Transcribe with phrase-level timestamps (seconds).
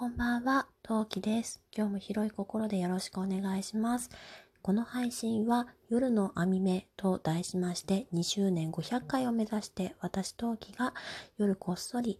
[0.00, 1.60] こんばんは、トウキです。
[1.76, 4.08] 今日も広い心でよろしくお願いします。
[4.62, 10.94] この配信は夜の網目と題しまして2周年500回を目指して私トウキが
[11.36, 12.18] 夜こっそり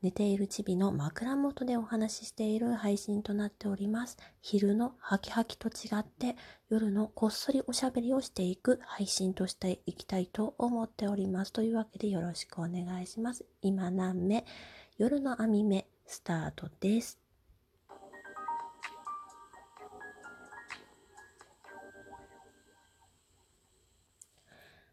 [0.00, 4.16] 寝ているチビの枕元でお話ししている配信となっております。
[4.40, 6.36] 昼のハキハキと違って
[6.70, 11.52] 夜のこっそりおしゃべりをしていく配信としていきたいと思っております。
[11.52, 13.44] というわけでよろしくお願いします。
[13.60, 14.46] 今何目？
[14.96, 17.18] 夜の網目スタートです。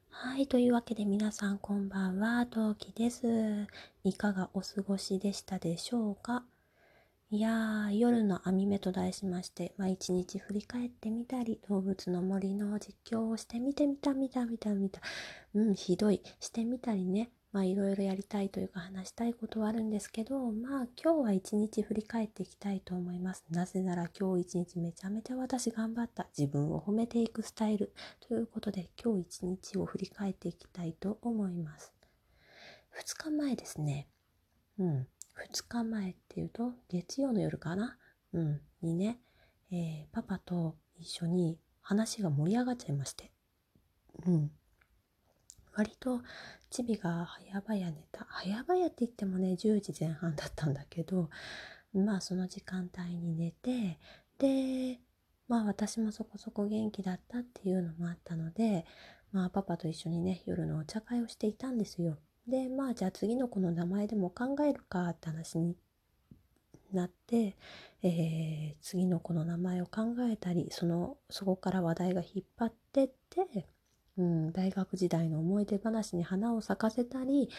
[0.10, 0.48] はい。
[0.48, 2.46] というわけで皆さんこんばんは。
[2.46, 3.68] トウキです。
[4.06, 6.46] いかがお過ごしでしたでしょうか？
[7.32, 15.02] いやー、夜の網目と題しまして、まあ一日振り返ってみたり、動物の森の実況をしてみてみた、みた、みた、みた、
[15.54, 23.44] うん、ひどい、してみたりね、まあいろいろやりたいというか話したいことはあるんですけど、まあ今日は一日振り返っていきたいと思います。
[23.50, 31.92] なぜなら今日一日めちゃめちゃ私頑張った自分を褒めていくスタイルということで今日一日を振り返っていきたいと思います。
[33.00, 34.08] 2日前ですね。
[34.78, 35.08] うん。
[35.52, 37.98] 2日前っていうと月曜の夜かな
[38.34, 38.62] うん。
[38.84, 39.20] にね、
[39.72, 43.32] えー、パパと一緒に話が盛り上がっちゃいまして。
[44.26, 44.52] うん。
[45.76, 46.22] 割と
[46.70, 51.30] チビが早々寝た早々って言ってもね10時前半だったんだけど
[51.94, 54.00] まあその時間帯に寝て
[54.38, 55.00] で
[55.48, 58.86] まあ私もそこそこ元気だったっていうのもあったので
[59.32, 62.18] まあパパと一緒にね夜のお茶会をしていたんですよ。
[62.48, 65.76] でまあじゃあ次の子の名前でも考えるかって話に
[66.94, 67.56] なって、
[68.02, 73.68] えー、次の子の名前を考えたりそのそこから話題が引っ張ってって
[74.20, 77.50] うん、大学時代の思い出話に花を咲かせたり、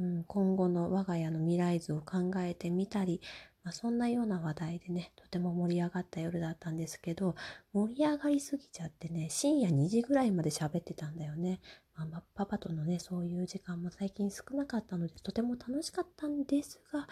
[0.00, 3.20] うん、今後の我が家の未来図を考えてみたり、
[3.62, 7.36] まあ、そんなような話題でね、とても盛り上がった夜だったんですけど、
[7.72, 11.60] 盛り上がりすぎちゃってね、深夜2時ぐらいまで喋ってたんだよね。
[11.94, 17.06] まあ、パパとのね、そういう時間も最近少なかったので、とても楽しかったんですが、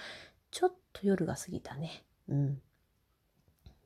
[0.50, 2.04] ちょっと夜が過ぎたね。
[2.28, 2.60] うん。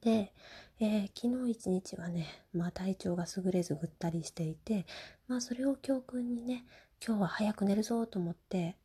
[0.01, 0.33] で、
[0.81, 4.87] えー、昨日一日はね、まあ体調が優れずぐったりしていて、
[5.29, 6.65] まあそれを教訓にね、
[7.07, 8.77] 今日は早く寝るぞと思って、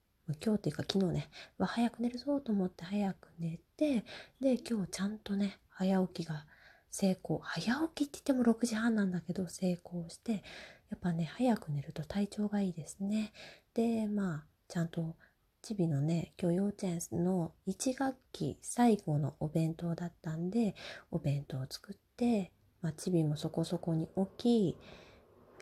[0.44, 4.04] 今日っていうか昨日ね、は早く寝るぞと思って早く寝て、
[4.42, 6.46] で、今日ちゃんとね、早起きが
[6.90, 7.40] 成功。
[7.40, 10.44] 早起きって言っても6時半なんだけど成功して、
[10.90, 13.34] やっぱね、早く寝ると体調がいいですね。
[13.74, 15.16] で、まあ、ちゃんと
[15.66, 20.76] チビのね、今日幼稚園の1学期最後のお弁当だったんで、
[21.10, 22.52] お弁当を作って、
[22.84, 24.78] まあ、チビもそこそこに起き、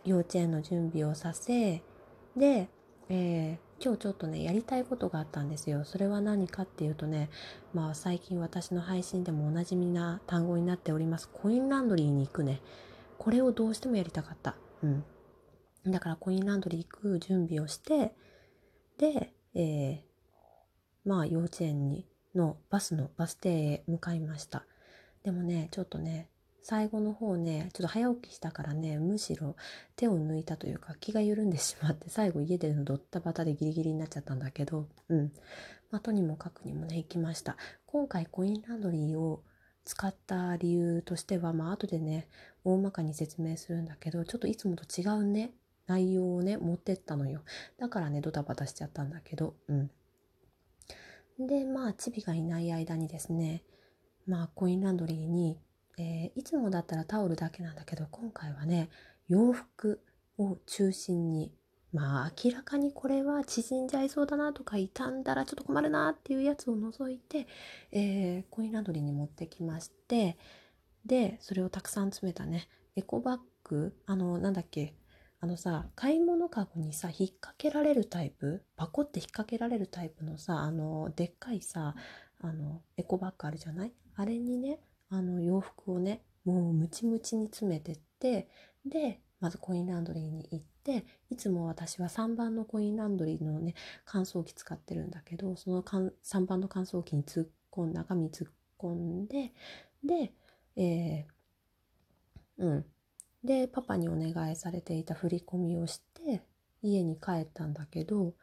[0.03, 1.81] 幼稚園の準備をさせ、
[2.36, 2.68] で、
[3.08, 5.86] えー、今日ちょっとね、やりたいことがあったんですよ。
[5.86, 7.30] それは何かっていうとね、
[7.74, 11.30] まあ最近私の配信でもおなじみな単語になっております。
[11.30, 12.59] コインランドリーに行くね。
[13.18, 14.58] これをどうしてもやりたかった。
[14.81, 15.06] うん。
[15.88, 18.13] だからコインランドリー行く準備をして、
[18.97, 24.66] で、えー、まあ幼稚園にのバスのバス停へ向かいました。
[25.24, 26.30] でもね、ちょっとね、
[26.62, 29.56] 最後の方ね、ちょっと早起きしたからね、むしろ
[29.96, 35.34] 手を抜いたというか気が緩んでしまって、 最後家でのドッタバタでギリギリになっちゃったんだけど、うん。
[35.92, 37.58] まあ、とにもかくにもね、行きました。
[37.86, 39.44] 今回コインランドリーを
[39.86, 42.30] 使った理由としては、まあ後でね、
[42.63, 45.53] 大まかに説明するんだけど、ちょっといつもと違うね、
[45.88, 47.41] 内容をね、持ってったのよ。
[47.77, 49.91] だからね、ドタバタしちゃったんだけど、うん。
[51.39, 53.63] で、まあ、チビがいない間にですね、
[54.25, 55.59] まあ、コインランドリーに、
[55.97, 58.89] えー、いつもだったらタオルだけなんだけど、今回はね、
[59.27, 60.01] 洋服
[60.38, 61.51] を中心に、
[61.91, 67.47] まあ、明らかにこれは縮んじゃいそうだなとか、傷んだらちょっと困るなっていうやつを除いて、
[67.91, 70.38] えー、コインランドリーに持ってきまして、
[71.05, 74.95] で、それをたくさん詰めたね、エコバッグ、あの、なんだっけ、
[75.44, 78.64] あのさ買い物かごにさ引っ掛けられるタイプ？
[78.78, 81.96] パコって引っ掛けられるタイプのさあのでっかいさ
[82.40, 83.92] あのエコバッグあるじゃない？
[84.16, 84.80] あれにね
[85.10, 88.48] あの洋服をねもうムチムチに詰めてって
[88.86, 93.75] でまずコインランドリーに行っていつも私は3番のコインランドリーのね
[94.06, 99.51] 乾燥機使ってるんだけどそのかん3番の乾燥機に突っ込ん中身突っ込んで
[100.06, 100.31] で
[100.78, 102.86] えー、うん。
[103.44, 106.42] で、パパにお願いされていた振り込みをして、
[106.81, 108.34] 家に帰ったんだけど、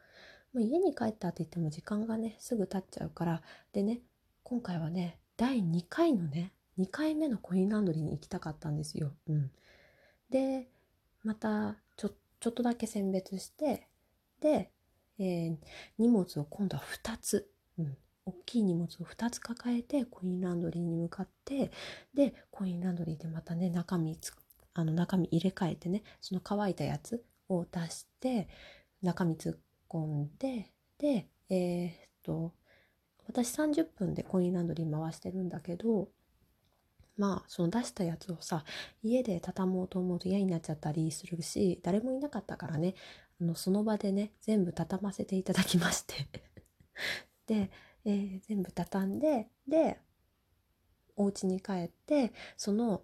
[0.53, 3.41] 家に帰ったって言っても時間がね、すぐ経っちゃうから、
[3.73, 4.01] でね、
[4.43, 9.13] 今回はね、第2回のね、2回目のコインランドリーに行きたかったんですよ。
[9.27, 9.51] うん。
[10.29, 10.69] で、
[11.23, 13.87] また、ちょ、ちょっとだけ選別して、
[14.39, 14.71] で、
[15.19, 15.57] えー、
[15.97, 21.71] 荷物を今度は2つ、うん、大きい荷物を2つ抱えてコインランドリーに向かって
[22.13, 24.31] でコインランドリーでまたね中身つ
[24.73, 28.47] あの中身入れ替えてねその乾いたやつを出して
[29.01, 29.57] 中身突っ
[29.89, 32.53] 込んででえー、っと
[33.27, 36.09] 私30分でコインランドリー回してるんだけど
[37.17, 38.63] まあその出したやつをさ
[39.03, 42.95] 家で畳もうと思うと嫌になっちゃったりするし誰もいなかったからね
[43.41, 46.13] あのその場でね全部畳ませていただきまして。
[47.47, 47.69] で、
[48.05, 49.99] えー、全部畳んでで
[51.15, 53.03] お家に帰ってその、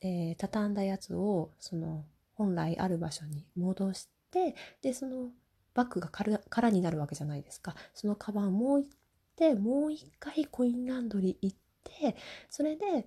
[0.00, 2.04] えー、畳んだやつをその
[2.34, 5.30] 本来ある場所に戻してでその
[5.74, 6.08] バッグが
[6.48, 7.74] 空になるわけじゃないですか。
[7.94, 8.90] そのカバンもう行っ
[9.36, 12.16] てもう一回コインランドリー行って
[12.48, 13.06] それで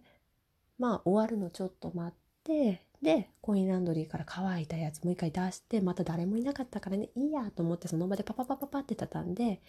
[0.78, 9.62] まあ終わるのちょっと待ってでコインランドリーから乾いたやつもう一回出してまた誰もいなかったからねいいやと思ってその場でパパパパパって畳んで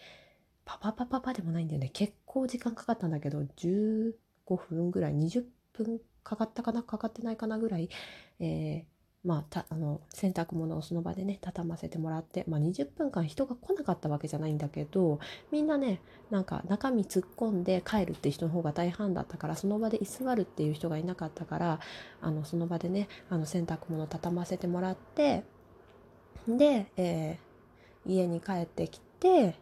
[0.64, 1.88] パパパパパでもないんだよね。
[1.88, 4.12] 結構時間かかったんだけど15
[4.56, 7.88] 分ぐらい20分かかったかなかかってないかなぐらい、
[8.40, 15.20] えーまあ、あの洗濯物をその場でね畳ませてもらって、まあ、20分間人が来なかったわけじゃないんだけど
[15.52, 16.00] みんなね
[16.30, 21.80] なんか中身突っ込んで帰るって人の方が大半だったからその場で居座るっていう人がいなかったから
[22.22, 25.44] あのその場でねあの洗濯物畳ませてもらって
[26.48, 29.54] で、えー、家に帰ってきて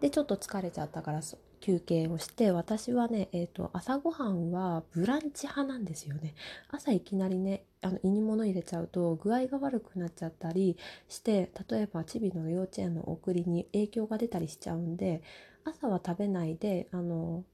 [0.00, 1.22] でちょっと疲れちゃったから
[1.62, 6.34] 休憩をして私はね、えーと、朝ごはんはブランチ派なんですよね
[6.68, 10.76] 朝いきなりねあの胃に物入れちゃうと具合が悪くなっちゃったり
[11.08, 15.22] して例えばチビの幼稚園の送りに影響が出たりしちゃうんで
[15.64, 17.44] 朝は食べないであの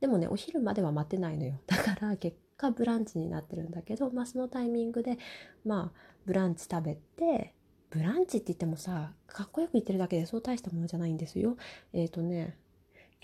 [0.00, 5.18] でもねお昼までは待てないのよ だから結果ブランチになってるんだけど、まあ、そのタイミングで
[5.64, 7.54] まあブランチ食べて
[7.90, 11.56] ブランチって言ってもさかっこよく言ってるだけでそう大したものじゃないんですよ。
[11.92, 12.56] えっ、ー、とね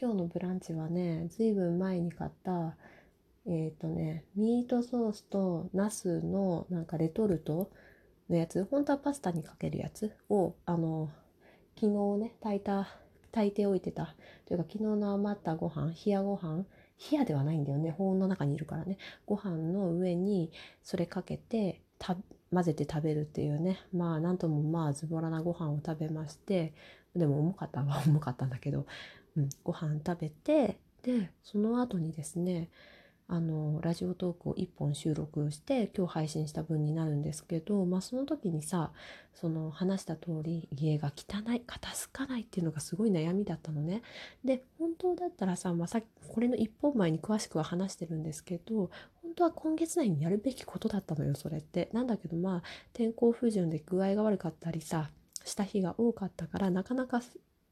[0.00, 2.76] 今日のブランチはね、ずいぶん前に買った、
[3.46, 7.72] えっ、ー、とね、ミートソースとナスのなんかレトルト
[8.30, 11.10] のやつ、本当はパスタにかけるやつを、あの、
[11.74, 12.86] 昨日ね、炊いた、
[13.32, 14.14] 炊いておいてた、
[14.46, 16.64] というか昨日の余ったご飯、冷やご飯、
[17.10, 20.52] 冷やではないんだよね、保温の中にいるからね、ご飯の上に
[20.84, 21.82] それかけて、
[22.52, 26.72] 混ぜて食べるっていうねまあなんともまあズボラなご飯を食べまして
[27.14, 28.86] でも重かったは重かったんだけど
[29.38, 32.69] うん、ご飯食べてでその後にですね
[33.31, 38.90] あのラジオトークを1本収録して今日配信した分になるんですけど、まあ、その時にさ
[39.35, 44.02] その話した通り家が汚い片付かないっていうのがすごい悩みだったのね。
[44.44, 48.90] で本当だったらさ、まあ、さこれの1本前に詳しくは話してるんですけど
[49.23, 51.90] 本当は今月内にやるべきことだったのよそれって。
[51.93, 52.62] なんだけどまあ
[52.94, 55.11] 天候不順で具合が悪かったりさ
[55.44, 57.20] した日が多かったからなかなか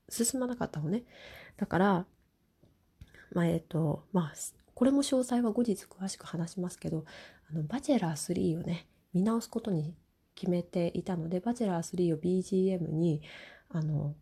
[0.09, 1.05] 進まなかったのね。
[1.57, 2.07] だから、
[3.33, 4.35] まあ、えっ、と、まあ、
[4.75, 7.05] これも詳細は後日詳しく話しますけど、
[7.51, 9.95] あの、バチェラー3をね、見直すことに
[10.35, 13.23] 決めていたので、バチェラー3を BGM に、
[13.71, 14.15] あの、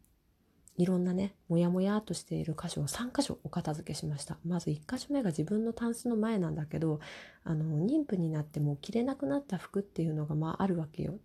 [0.77, 4.39] いろんなね、もやもやとしている箇所を3箇所お片付けしました。
[4.45, 6.99] まず1箇所目が自分のタンスの前なんだけど、
[7.45, 11.19] あの、妊婦になっても着れなくなった服っていうのがまああるわけよ。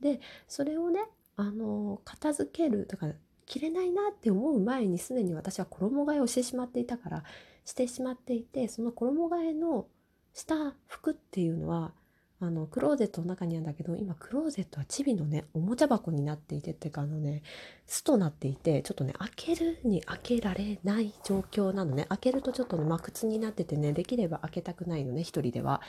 [0.00, 1.00] で、それをね、
[1.36, 3.14] あの、片付ける、だから
[3.46, 7.24] 着れないなって思う前にすでに私は衣替えをしてしまっていたから
[7.64, 9.86] してしまっていてその衣替えの
[10.34, 11.92] した服っていうのは
[12.38, 17.42] あのクローゼットの中にあるんだけど今クローゼットはチビのねおもちゃ箱になっていてっていうかあのね
[17.86, 22.04] 巣となっていてちょっとね開けるに開けられない状況なのね。
[22.10, 25.80] 開けるとちょっとねまあ靴になっててねできれば開けたくないのね一人では。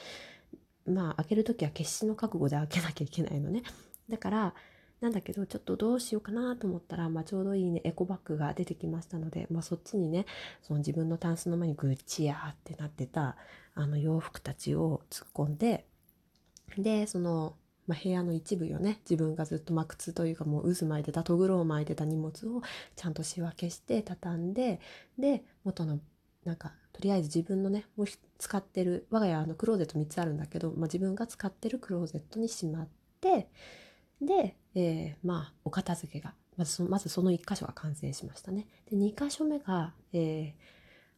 [0.85, 3.63] まあ開ける時は決死の覚悟で開けなきゃいけないのね。
[4.07, 4.53] だから
[5.01, 10.25] なんだけどちょっとどうしようかなと思ったら、まあ、ちょうどいいねエコバッグが出てきましたので、まあ、そっちにね
[10.63, 13.35] その自分のタンスの前にグッチやーってなってた
[13.75, 15.85] あの洋服たちを突っ込んで
[16.77, 22.63] でその、まあ、部屋の一部よね自分がずっとまあ靴というかもう渦巻いてたとぐろを巻いてた荷物を
[22.95, 24.79] ちゃんと仕分けして畳んで
[25.19, 25.99] で元の
[26.43, 28.07] なんかとりあえず自分のねもう
[28.39, 32.87] 使ってる我が家のクローゼット3つあるんだけど、まあ、自分が使ってるクローゼットにしまっ
[33.21, 33.47] て
[34.21, 38.67] で、えー、まあお片付けがまずそまずその1箇所が完成しましたね。
[38.89, 40.55] で2箇所目が、え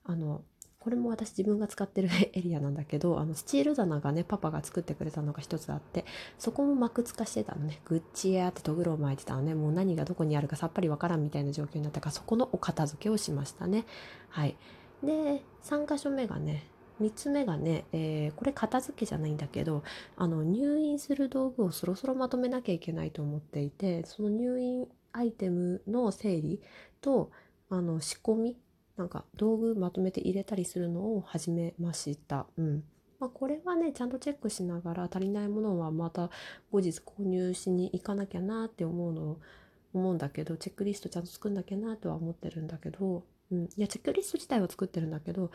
[0.06, 0.44] ー、あの
[0.80, 6.06] これも私自分が使ってる エリアなんだけどあのスチール棚がねパパが作ってくれたのが一つあって
[6.38, 7.82] そこも膜付かしてたのね。
[7.86, 9.56] グッチエアってとぐろを巻いてたのね。
[9.56, 13.86] もう何がどこにあるかさっぱりわからんみたいな状況になったからそこのお片付けをしましたね。
[14.30, 14.56] はい。
[15.04, 16.66] で3箇所目がね
[17.02, 19.84] 3つ目がね、えー、これ片付けじゃないんだけど
[20.18, 26.62] あの入院する道具をそろそろまとめなきゃいけないと思っていてその入院アイテムの整理
[27.02, 27.32] と
[27.70, 28.58] あの仕込み
[28.98, 32.48] なんか道具まとめて入れたりするのを始めました。
[32.58, 32.84] うん
[33.20, 36.30] まあ、これはねちゃんとチェックしながら足りないものはまた
[36.72, 39.38] 後日購入しに行かなきゃなって思うの
[39.94, 45.52] 思うんだけどチェックリストちゃんと作んなきゃなとは思ってるんだけど、うん、いやチェックリスト自体は作ってるんだけど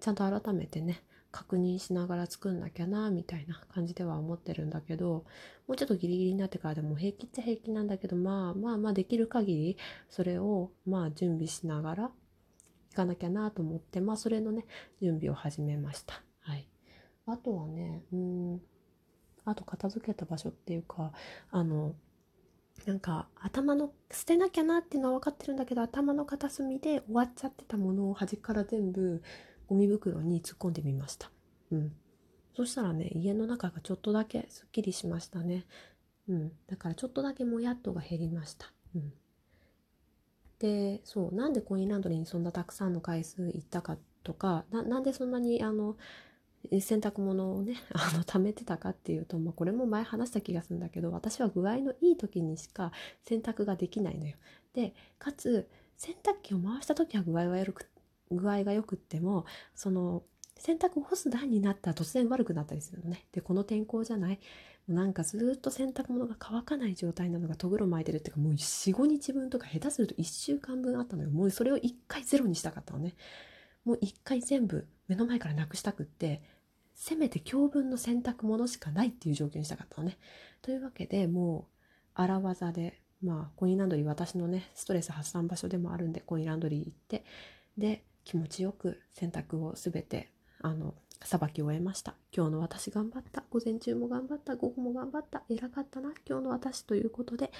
[0.00, 5.24] ちゃんと改めてね確認しながら作んなきゃなみたいな感じでは思ってるんだけど
[5.66, 9.76] もうちょっとギリギリになってからでも平気っちゃ平気なんだけどまあまあまあできる限り
[10.08, 12.10] それをまあ準備しながら
[12.90, 14.64] 行かなきゃなと思ってまあそれのね
[15.02, 16.22] 準備を始めました。
[16.40, 16.66] はい、
[17.26, 18.60] あとはねうん
[19.44, 21.12] あと片付けた場所っていうか
[21.50, 21.94] あの
[22.86, 29.22] なんか頭の捨てなきゃなっていうのは分かってるんだけど頭の片隅で終わっちゃってたものを端から全部
[29.68, 31.30] ゴミ袋に突っ込んでみました。
[31.70, 31.92] うん。
[32.56, 35.66] そしたらね、家の中がちょっとだけすっきりしましたね。
[36.28, 36.52] うん。
[36.66, 38.72] だからちょっとだけもやっとが減りました。
[38.96, 39.12] うん。
[40.58, 45.96] で、そう、なんでコインランドリーにそんなたくさんの回数行ったかとか、ななんでそんなにあの、
[46.70, 54.36] 洗濯物をね、 あの、貯めてたかっていうと、まあ、これも前話した気がするんだけど、私は具合のいい時にしか洗濯ができないのよ。
[54.72, 57.88] で、かつ、洗濯機を回した時は具合は悪く
[58.30, 60.22] 具合が良くってもその
[60.58, 63.26] 洗濯干す段になったら突然悪くなったりするのね。
[63.32, 64.40] でこの天候じゃない。
[64.86, 71.30] もうなんかずっと洗濯物が乾かない状態なのがとぐろ巻いてるっていうかもう45日分とか下手すると1週間分あったのよ。
[71.30, 73.14] もうそれを1回ゼロにしたかったのね。
[73.84, 76.42] もう1回全部目の前からなくしたくって
[76.94, 80.18] せめて今日分の洗濯物しかないっていう状況にしたかったのね。
[80.62, 81.74] というわけでもう
[82.14, 87.24] 荒技でまあコインランドリー私のねストレス発散場所でもあるんでコインランドリー行って
[87.76, 90.28] で気持ちよく洗濯をすべて
[90.60, 90.94] あの
[91.24, 92.14] さばき終えました。
[92.30, 93.42] 今日の私頑張った。
[93.50, 94.54] 午前中も頑張った。
[94.54, 95.44] 午後も頑張った。
[95.48, 96.12] 偉かったな。
[96.28, 97.50] 今日の私ということで、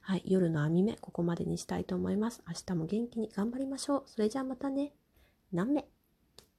[0.00, 2.42] はい、夜の網目ここまでにしたいと思います。
[2.46, 4.02] 明日も元気に頑張りましょう。
[4.06, 4.92] それじゃあまたね。
[5.52, 5.86] 何目？